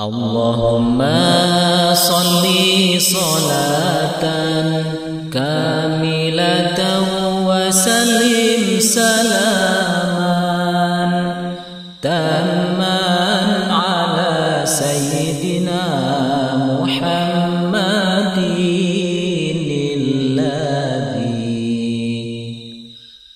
[0.00, 0.98] اللهم
[1.94, 2.46] صل
[2.98, 4.24] صلاة
[5.32, 6.80] كاملة
[7.46, 10.34] وسلم سلاما
[12.02, 12.53] تاما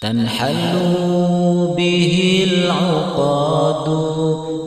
[0.00, 3.88] تنحل به العقاد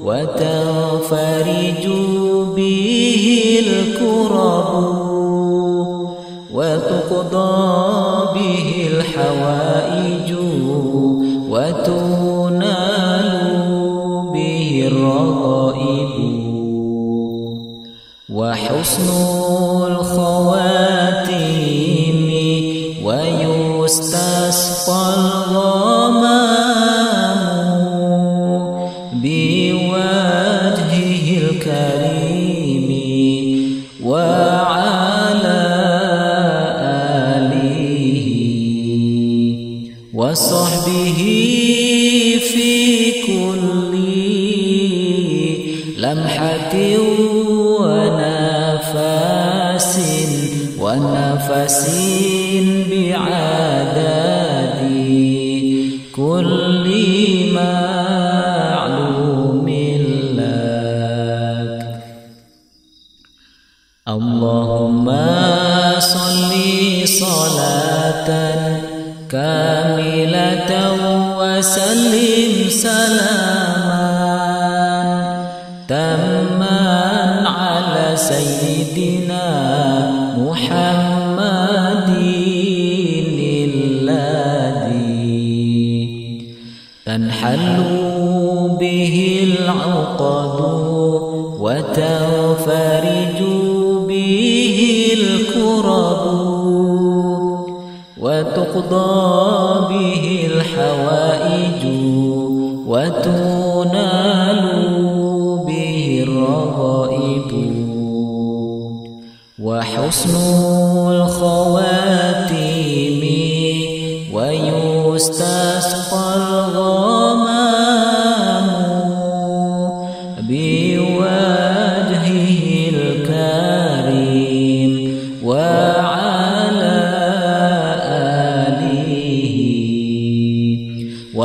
[0.04, 1.88] وتنفرج
[2.55, 3.26] به
[3.66, 4.71] الكرب
[6.54, 7.59] وتقضى
[8.34, 10.30] به الحوائج
[11.49, 13.32] وتنال
[14.34, 16.13] به الرغائب
[18.29, 19.09] وحسن
[19.88, 21.41] الخواتيم
[23.05, 24.30] ويستسقى
[43.27, 43.93] كل
[45.97, 46.73] لمحة
[47.81, 49.93] ونفس
[50.79, 51.83] ونفس
[52.91, 54.77] بعدد
[56.15, 56.85] كل
[57.53, 59.67] معلوم
[60.37, 61.81] لك.
[64.07, 65.07] اللهم
[65.99, 66.51] صل
[67.07, 68.29] صلاة
[69.31, 70.72] كاملة
[71.41, 74.11] وسلم سلاما
[75.88, 76.81] تما
[77.47, 79.47] على سيدنا
[80.38, 82.09] محمد
[84.01, 85.22] الذي
[87.05, 87.77] تنحل
[88.79, 90.57] به العقد
[91.59, 93.39] وتنفرج
[94.07, 94.77] به
[95.13, 96.23] الكرب
[98.17, 99.31] وتقضى
[99.89, 100.41] به
[101.01, 101.84] الحوائج
[102.88, 104.62] وتنال
[105.67, 107.51] به الرغائب
[109.63, 110.35] وحسن
[111.11, 112.51] الخواتيم
[114.34, 117.10] ويستسقى الغمام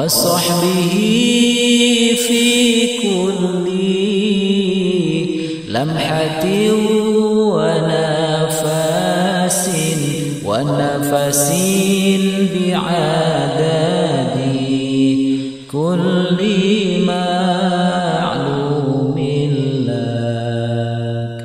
[0.06, 0.94] وصحبه
[2.28, 2.42] في
[3.02, 3.66] كل
[5.68, 6.44] لمحة
[7.56, 8.74] ونفس
[10.44, 11.48] ونفس
[12.54, 14.36] بعدد
[15.72, 16.40] كل
[17.06, 18.36] معلوم
[19.88, 21.38] لك.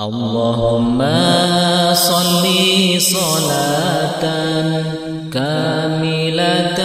[0.00, 1.00] اللهم
[1.94, 2.44] صل
[3.00, 4.24] صلاة
[5.32, 6.80] كاملة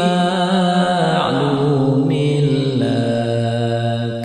[0.00, 1.30] معلوم
[2.80, 4.24] لك.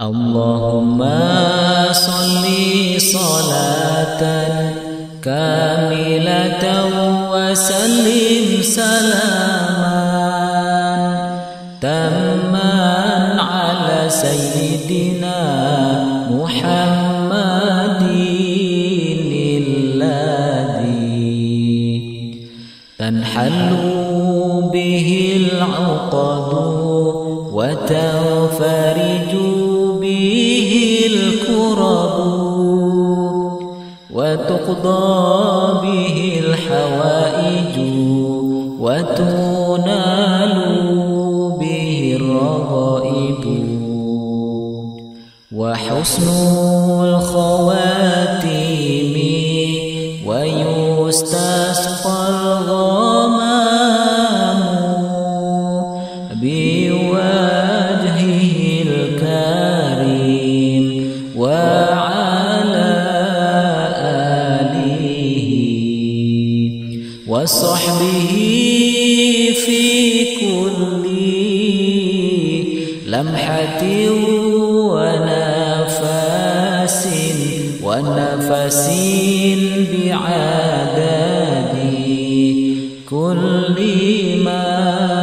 [0.00, 1.00] اللهم
[1.92, 2.44] صل
[3.00, 4.22] صلاة
[5.24, 6.64] كاملة
[7.32, 9.57] وسلم سلاما
[14.22, 15.40] سيدنا
[16.30, 18.02] محمد
[19.98, 21.08] الذي
[22.98, 23.70] تنحل
[24.72, 26.52] به العقد
[27.52, 29.32] وتنفرج
[30.00, 30.72] به
[31.06, 32.16] الكرب
[34.10, 35.06] وتقضى
[35.82, 37.76] به الحوائج
[38.80, 39.47] وتنال
[45.98, 46.28] وحسن
[47.04, 47.94] الخواتيم
[50.26, 52.18] ويستسقى
[52.60, 53.40] الغمام
[56.42, 58.22] بوجهه
[58.86, 60.84] الكريم
[61.36, 62.90] وعلى
[64.62, 65.02] آله
[67.26, 68.32] وصحبه
[69.66, 69.82] في
[70.40, 71.04] كل
[73.06, 73.82] لمحة
[76.88, 77.08] ونفس
[77.82, 78.86] ونفس
[79.92, 81.74] بعدد
[83.10, 83.78] كل
[84.44, 85.17] ما